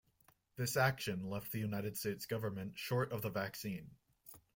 This 0.55 0.77
action 0.77 1.29
left 1.29 1.51
the 1.51 1.59
United 1.59 1.95
States 1.95 2.25
government 2.25 2.75
short 2.75 3.11
of 3.11 3.21
the 3.21 3.29
vaccine. 3.29 3.91